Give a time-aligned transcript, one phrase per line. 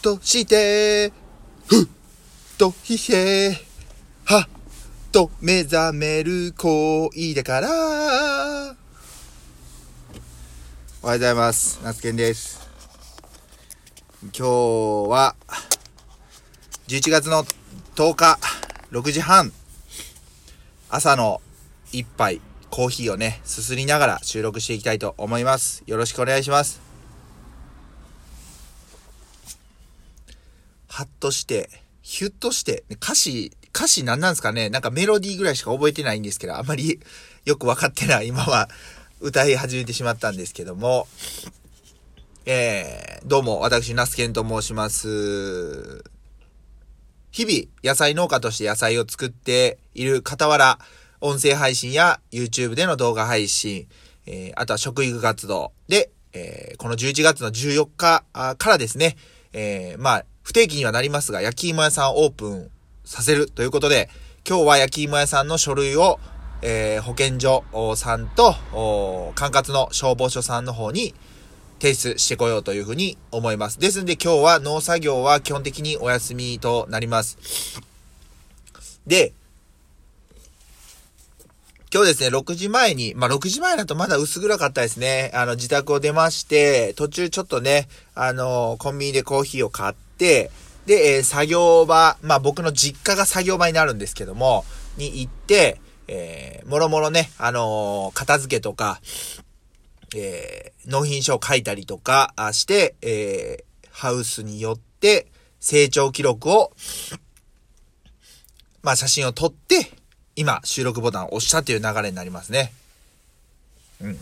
[0.00, 1.12] として、
[1.66, 1.86] ふっ
[2.56, 3.50] とひへ、
[4.24, 4.48] はっ
[5.10, 7.68] と目覚める恋だから。
[11.02, 11.80] おはようございます。
[11.82, 12.60] 夏健です。
[14.22, 14.42] 今日
[15.10, 15.34] は、
[16.86, 17.44] 11月の
[17.96, 18.38] 10日、
[18.92, 19.52] 6時半、
[20.90, 21.40] 朝の
[21.90, 22.40] 一杯、
[22.70, 25.82] コーヒーをね、すすりながら収録していきたいと思います。
[25.86, 26.87] よろしくお願いします。
[30.98, 31.70] はっとして、
[32.02, 34.68] ヒュッとして、歌詞、歌詞何なんですかね？
[34.68, 36.98] なんかメロディーぐらいしか覚えてないんですけど、あまり
[37.44, 38.68] よくわかってない今は。
[39.20, 41.06] 歌い始めてしまったんですけども、
[42.46, 46.02] えー、どうも、私、ナスケンと申します。
[47.30, 50.80] 日々、野菜農家として野菜を作っている傍ら、
[51.20, 53.86] 音声配信や YouTube での動画配信、
[54.26, 59.16] えー、あとは食育活動で、えー、この11月の14日からですね、
[59.52, 62.70] えー、まあ、不定期にはなりますが、焼き芋屋さんをオープン
[63.04, 64.08] させるということで、
[64.48, 66.18] 今日は焼き芋屋さんの書類を、
[66.62, 67.64] えー、保健所
[67.96, 68.54] さんと、
[69.34, 71.14] 管轄の消防署さんの方に
[71.82, 73.78] 提出してこようというふうに思います。
[73.78, 77.82] ですんで今日は農作業は基本的にお休みとなります。
[79.06, 79.34] で、
[81.92, 85.30] 今日ですね、6時前に、まあ、6時前だとまだ薄暗かったですね。
[85.34, 90.50] あの、自宅を出まして、途中ちょっとね、あの、コンビニでコーヒーを買って、で、
[90.88, 94.64] えー、作業場、まあ、僕の実家が作業場になるんですけども、
[94.96, 99.00] に行って、えー、もろもろね、あのー、片付けとか、
[100.16, 105.26] えー、納品書を書いたりとかして、えー、ハウスによって
[105.60, 106.72] 成長記録を、
[108.82, 109.90] まあ、写真を撮って、
[110.34, 112.72] 今、収録ボタンを押したという流れになりますね。
[114.00, 114.18] うん。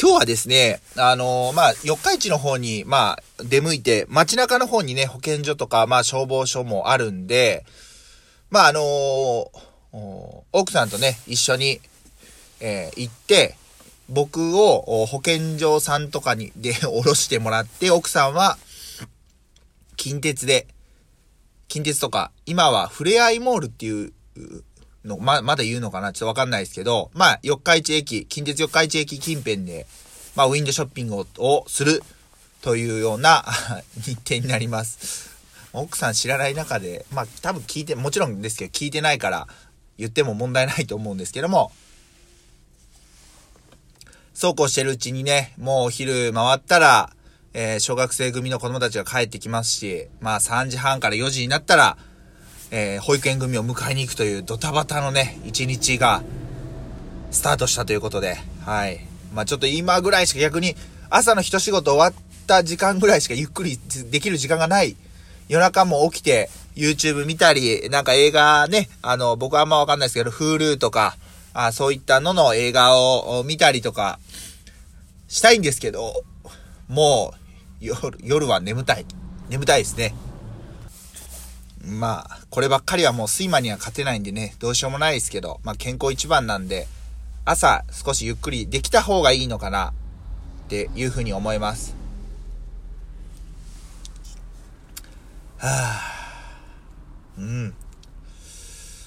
[0.00, 7.64] 今日はですね、あのー、まあ、四日市の方に、まあ、出向いて、街中の方にね、保健所とか、まあ、消防署もあるんで、
[8.50, 9.48] まあ、あのー、
[10.52, 11.80] 奥さんとね、一緒に、
[12.60, 13.56] えー、行って、
[14.08, 18.58] 僕を保健所さんとかに、で、 降ろしてもらって、奥さんは、
[19.96, 20.66] 近鉄で、
[21.68, 24.12] 近鉄とか、今はフレアイモールっていう
[25.04, 29.86] の、ま、まだ言うのかなちょっとわかんないですけど、まあ、四日市駅、近鉄四日市駅近辺で、
[30.34, 32.02] まあ、ウィンドショッピングをする。
[32.62, 33.44] というような
[34.00, 35.30] 日程になります。
[35.74, 39.48] 奥さん知らない中で、まあ、多分聞いて、もちろんですけど、聞いてないから、
[39.98, 41.72] 言っても問題ないと思うんですけども、
[44.34, 47.10] そうこうしてるうちにね、もうお昼回ったら、
[47.54, 51.96] えー、小学生組の子供たちが帰ってきますし、まあ3時半から4時になったら、
[52.70, 56.22] えー、保育園組を迎えに行くというドタバタのね、一日が
[57.30, 59.06] スタートしたということで、はい。
[59.34, 60.76] まあちょっと今ぐらいしか逆に
[61.10, 63.78] 朝の一仕事終わった時間ぐらいしかゆっくり
[64.10, 64.94] できる時間がない。
[65.48, 71.16] 夜中も起きて YouTube 見たり、なんか映画ね、あの、僕はあんまわかんないですけど、Hulu とか、
[71.54, 74.18] あそういったのの映画を見たりとか
[75.28, 76.24] したいんですけど、
[76.88, 77.38] もう
[77.80, 79.06] 夜、夜は眠たい。
[79.48, 80.14] 眠たいですね。
[81.84, 86.86] まあ、こればっかりはもう睡魔には勝てないんでね、どうしようもないですけど、まあ健康一番なんで、
[87.44, 89.92] 朝少しゆっくりできた方がいいのかな
[90.66, 92.01] っていうふうに思います。
[95.64, 97.74] はぁ、うん。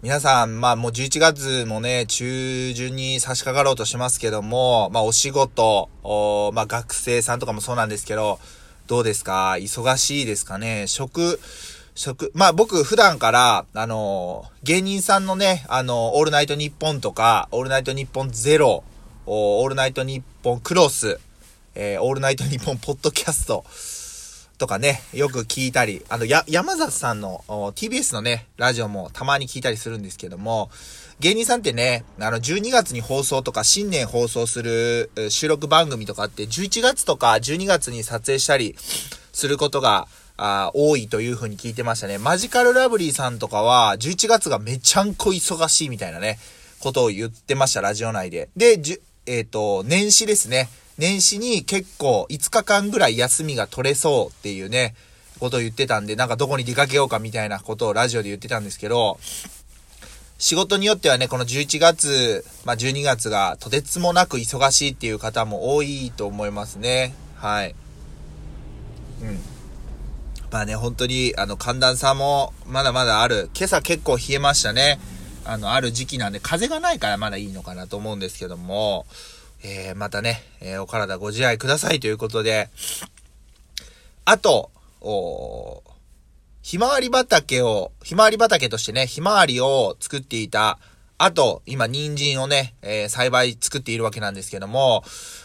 [0.00, 8.38] 皆さん、まあもう11月もね、中旬に差し掛かろうとしますけども、まあお仕事、おまあ学生さんとかもそうなんですけど、
[8.86, 9.56] どうですか？
[9.58, 10.86] 忙しいですかね？
[10.86, 11.40] 職、
[11.96, 18.84] 職、まあ僕普段から、あの、芸人さんのね、あの、オールナイトニッポンとか、オールナイトニッポンゼロ、
[19.26, 21.18] オールナイトニッポンクロス、
[21.74, 23.64] えー、オールナイトニッポンポッドキャスト、
[24.58, 30.70] とかね、よく聞いたり、あの、や、山里さんの TBS のね、ラジオもたまに聞いたりするんですけども、
[31.20, 38.76] 芸人さんってね、あの、12月に放送とか、新年放送する収録番組とかって、11月とか12月に撮影したり
[39.32, 40.08] することが、
[40.38, 42.18] あ多いという風に聞いてましたね。
[42.18, 46.38] マジカルラブリーさんとかは、11月がめちゃんこ忙しいみたいなね、
[46.80, 48.50] ことを言ってました、ラジオ内で。
[48.54, 50.68] で、じゅえっ、ー、と、年始ですね。
[50.98, 54.94] 年始に結構5日間ぐらい休みが取れそうっていうね、
[55.38, 59.18] ことを言ってたんで、なんかどこに出かけようかみたいなことをラジオで言ってたんですけど、
[60.38, 67.14] 仕事によってはね、この11月、まあ、12月がとてつもなく忙しいっていう方も多いと思いますね。
[67.36, 67.74] はい。
[69.22, 69.40] うん。
[70.50, 73.50] まあね、本当に、あの、寒暖差もまだまだある。
[73.54, 74.98] 今朝結構冷えましたね。
[75.44, 79.06] あの、ある時期なんで、風がないからまだいいのかなと思うんですけども、
[79.62, 82.68] えー、またね、えー、お体ご自愛くださいということで、
[84.24, 84.70] あと、
[85.00, 85.82] お
[86.62, 90.78] ひまわり畑を、ひまわり畑としてね、ひまわりを作っていた、
[91.18, 95.04] あと、今、人参をね、えー、栽培作っているわけなんですけども、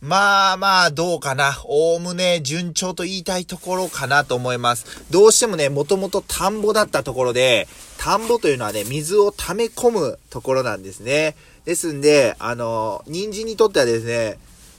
[0.00, 1.60] まあまあ、どうかな。
[1.64, 5.04] おおむね順調と言いたいところかなと思います。
[5.12, 11.36] どうしてもね、もともと田んぼだったところで、田んぼというのはね、水を溜め込むところなんですね。
[11.64, 14.38] ですんで、あの、人参にとってはですね、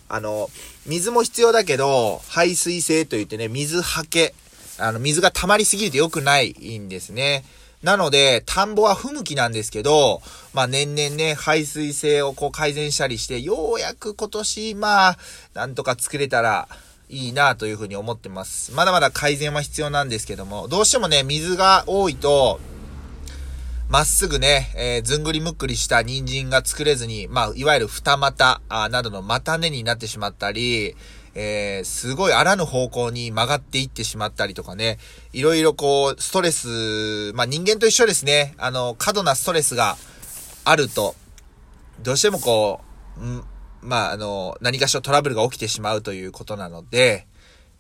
[0.09, 0.49] あの、
[0.85, 4.33] 水も必要だけど、排水性といってね、水はけ、
[4.77, 7.45] あの、水が溜まりすぎると良くないんですね。
[7.83, 10.21] なので、田んぼは不向きなんですけど、
[10.53, 15.17] まあ年々ね、排水性をこう改善したりして、ようやく今年、まあ、
[15.53, 16.69] なんとか作れたら
[17.09, 18.71] いいなというふうに思ってます。
[18.71, 22.59] まだまだ改善は必要なんですけども、どうしてもね、水が多いと、
[23.89, 30.95] まっすぐね、えー、ずんぐりむっくりした人参が作れずに、まあ、いわゆる二股あなどの股根になってしまったり、
[31.35, 34.99] えー、すごいあらぬ方向に曲がっていってしまったりとかね、
[35.31, 38.53] いろいろこう、ストレス、まあ、人間と一緒ですね。
[38.57, 39.97] あの、過度なストレスが
[40.65, 41.15] あると、
[42.01, 42.81] どうしてもこ
[43.17, 43.43] う、ん
[43.81, 47.27] まあ、あの、何かしらトラブルが起きてしまうということなので、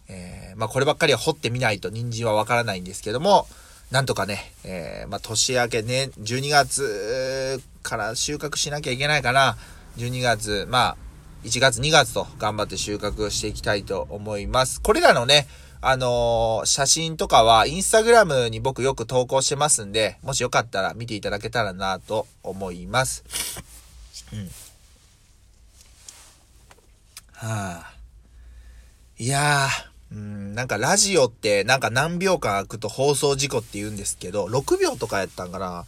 [0.09, 3.47] えー、まあ、こればっかりは掘ってみないと人参はわからないんですけども、
[3.91, 9.57] なんとかね、えー、まあ、年明けね、12月から収穫しなきゃいけないかな。
[9.97, 10.97] 12月、まあ、
[11.43, 14.81] 1月2月と頑張って収穫していきたいと思います。
[14.81, 15.47] これらのね、
[15.81, 23.25] あのー、写真とかはインスタグラムに僕よく投稿してますんで、もしよかったら見ていただけたらなと思います。
[24.31, 24.49] うん。
[27.33, 27.93] はあ。
[29.19, 35.85] いやー、うん、なんかラジオってなんか何秒間空くと放送事故って言うんですけど、6秒とかやったんかな。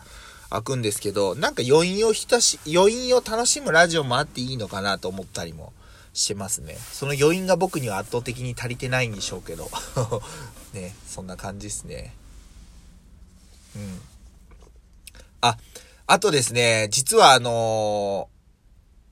[0.49, 5.73] 開くんですけど、なんか余韻をひたし、余韻を楽しむラジオもあっていいのかなと思ったりも
[6.13, 6.75] してますね。
[6.75, 9.69] その余韻が僕には圧倒的に足りてないんでしょうけど。
[10.73, 12.15] ね、そんな感じですね。
[13.75, 14.01] うん。
[15.41, 15.57] あ、
[16.07, 18.35] あとですね、実はあのー、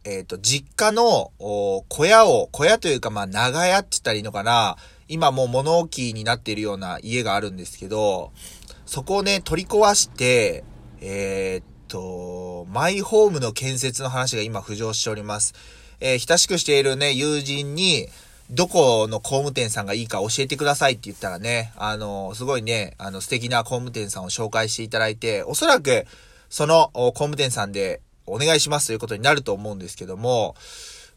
[0.05, 4.77] えっ、と、実家の小屋を、小屋というかまあ長屋って言ったらいいのかな。
[5.07, 8.31] 今もう物置になっているような家があるんですけど、
[8.85, 10.63] そこをね、取り壊して、
[11.01, 15.53] えー、っと、マイホームの建設の話が今浮上しております。
[15.99, 18.07] えー、親しくしているね、友人に、
[18.49, 26.05] どこの工務店さんがいいか教えてくださいって言ったらね、あの、すごいね、あの、素敵な工務店さんを紹介していただいて、おそらく、
[26.49, 30.55] その工務店さんでお願いしますということになると思うんですけども、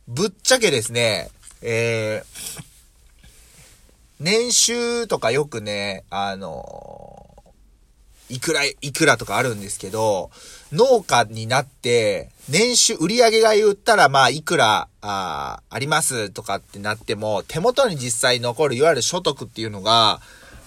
[0.09, 1.31] ぶっちゃけですね、
[1.63, 2.63] えー、
[4.19, 7.27] 年収とかよくね、あの
[8.29, 10.31] いくら、いくらとかあるんですけど、
[10.73, 20.21] 農家になって、年収、売上が言ったら、まあ、いくら、あ、ありますとかってなっても、手元に実際残る、いわゆる所得っていうのが、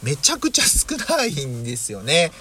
[0.03, 2.31] めちゃくちゃ少ないんですよね。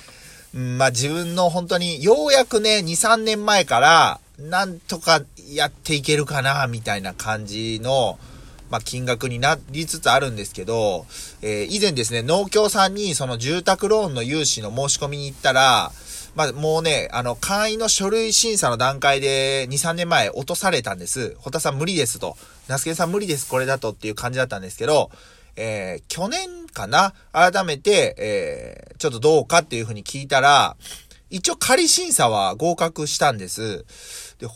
[0.54, 8.20] うん、まあ、自分の本当に、ようやくね、2、3年前から、なんとかやっていけるかな、みたいな感じの、
[8.70, 11.06] まあ、金額になりつつあるんですけど、
[11.42, 15.92] えー、以前ですね、農協さんにその住宅ローンの融資の申し込みに行ったら、
[16.34, 21.34] まあ、もうね、あの、会員の書類審査の段階で2、3年前落とされたんです。
[21.38, 22.36] ホタさん無理ですと。
[22.68, 25.10] ナスケさん無理です、これだとっていう感じだったんですけど、
[25.56, 27.12] えー、去年かな？
[27.32, 30.76] 改めて、えー、ちょっとどうかっていうふうに聞いたら、
[31.30, 33.84] 一応仮審査は合格したんです。
[34.38, 34.46] で、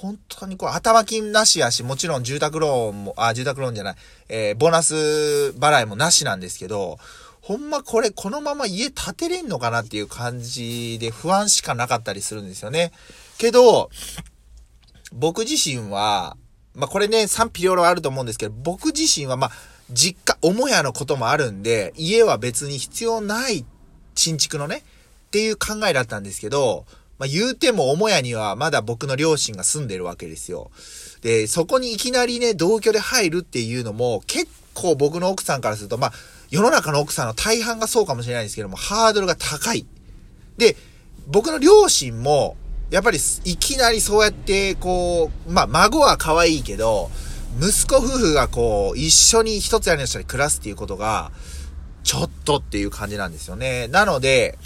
[0.00, 3.96] 本当にこう、頭金なしやし、もちろん住宅ローンも、あ、住宅ローンじゃない、
[4.28, 4.94] えー、ボーナス
[5.58, 6.98] 払いもなしなんですけど、
[7.40, 12.90] ほんまこれこのまま家建てれんのかなっていう感じで不安しかなかったりするんですよね。
[13.38, 13.88] けど、
[15.12, 16.36] 僕自身は、
[16.74, 19.50] まあ、これね、賛否両論あると思うんですけど、僕自身はまあ、
[19.90, 23.64] 実家、母屋のこともあるんで、家は別に必要ない
[24.14, 24.82] 新築のね、
[25.28, 26.84] っていう考えだったんですけど、
[27.18, 30.70] まあ、言うても母屋にはまだ僕の両親が住んでるわけですよ。
[31.22, 36.12] で、そこにいきなりね、同居で入るっていうのも、結構僕の奥さんからすると、まあ、
[36.50, 39.86] 世の中の奥さんの大半がそうかもしれないんですけども、ハードルが高い。
[40.58, 40.76] で、
[41.26, 42.56] 僕の両親も、
[42.90, 47.10] やっぱりいきなりそうやって、こう、まあ、孫は可愛いけど、
[47.60, 51.32] 息子夫婦がこう、一緒に一つ屋根の下に暮らすっていうことが、
[52.04, 53.88] ちょっとっていう感じなんですよね。
[53.88, 54.58] なので、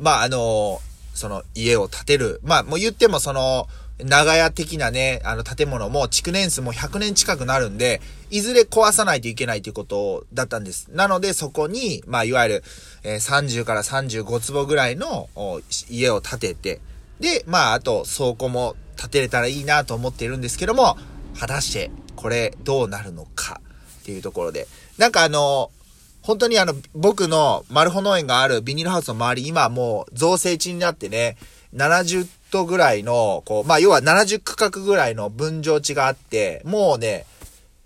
[0.00, 0.80] まあ、あの、
[1.14, 2.40] その家を建てる。
[2.42, 3.68] まあ、もう言ってもその、
[4.04, 10.88] 長屋的なね、あの建物も築年数も100年近くなるんで、いずれ壊さないといけないということだったんです。
[10.90, 12.64] なのでそこに、まあいわゆる、
[13.02, 15.28] えー、30から35坪ぐらいの
[15.90, 16.80] 家を建てて、
[17.20, 20.96] で、まああと倉庫も建てれたらいいなと思っているんですけども、
[21.38, 23.60] 果たしてこれどうなるのか。
[24.00, 24.66] っていうところで。
[24.98, 25.70] なんかあの、
[26.22, 31.36] 本当にあの、僕のマルホ農園があるビニールハウスの周り、今もう造成地になってね、
[31.74, 37.24] 70棟ぐらいの、こう、まあ、要は70区画ぐらいの分譲地があって、もうね、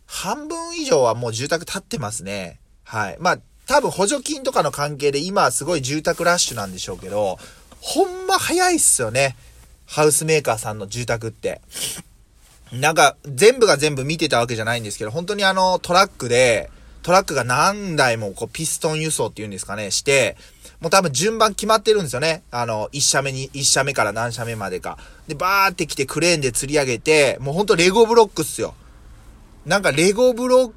[0.07, 2.59] 半分以上はもう住宅建ってますね。
[2.85, 3.17] はい。
[3.21, 7.39] まあ、多分補助金とかの関係で今はすごい住宅ラッシュなんでしょうけど、
[7.81, 9.37] ほんま早いっすよね。
[9.87, 11.61] ハウスメーカーさんの住宅って。
[12.73, 16.71] なんか、全部が全部見てたわけじゃないんですけど、本当にあの、トラックで、
[17.05, 20.39] トラックが何台もこう、ピストン輸送っていうんですかね、して、
[20.81, 22.43] もう多分順番決まってるんですよね。
[22.51, 24.97] あの、1社目に、1社目から何社目までか。
[25.29, 28.75] で、バーって来てクレーンで釣り上げて、もうほんとレゴブロックっすよ。
[29.67, 30.73] なんかレゴブロッ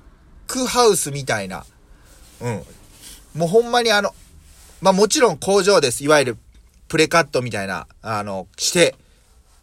[0.48, 1.66] クハウスみたいな。
[2.42, 2.64] うん。
[3.34, 4.14] もうほんまにあの、
[4.82, 6.04] まあもちろん工場です。
[6.04, 6.38] いわゆる
[6.90, 8.96] プレカットみたいな、あの、して、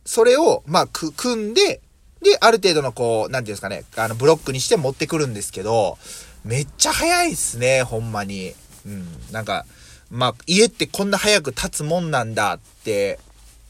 [0.07, 1.83] それを、まあ、く、組んで、
[2.23, 5.99] で、ある程度のこう、なんていうんですかね、あの、ブロックにして持ってくるんですけど、
[6.45, 8.55] めっちゃ早いっすね、ほんまに。
[8.87, 9.07] うん。
[9.33, 9.65] なんか、
[10.11, 13.19] まあ、家ってこんな早く建つもんなんだって、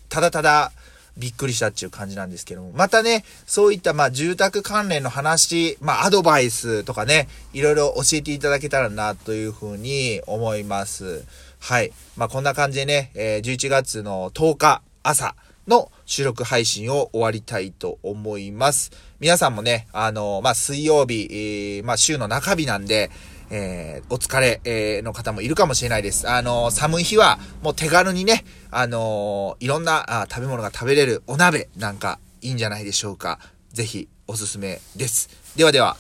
[0.09, 0.73] ただただ
[1.17, 2.73] びっくりしたっていう感じなんですけども。
[2.75, 11.25] またね、そういったまあ住宅関連の話、まあアドバイスとかね、いろいろ教えていただけたらなというふうに思います。
[11.61, 11.93] はい。
[12.17, 15.37] まあこんな感じでね、えー、11月の10日朝
[15.69, 18.91] の収録配信を終わりたいと思います。
[19.25, 23.11] 皆さんもね、あの、まあ水曜日、えー、まあ週の中日なんで、
[23.49, 26.29] えー、お疲れ、えー、の方もいるかもしれないです。
[26.29, 33.39] あの、寒い日は、もう手軽にね、あのいろんなあ食べ物が食べれるお鍋なんかいいんじゃないでしょうか。
[33.73, 35.31] ぜひ、おすすめです。
[35.57, 35.97] ではでは、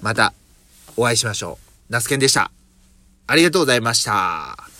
[0.00, 0.32] また、
[0.96, 1.58] お会いしましょ
[1.90, 1.92] う。
[1.92, 2.50] ナスケンでした。
[3.26, 4.73] ありがとうございました。